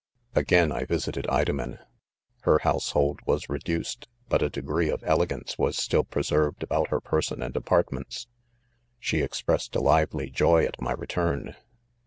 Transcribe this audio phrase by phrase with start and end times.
[0.33, 1.77] Again I visited Idomen;
[2.41, 4.05] her household was redacec!
[4.05, 8.25] 3 but a degree of elegance• was still preserved about her person and apartments,
[8.97, 11.55] She expressed a lively joy at my return.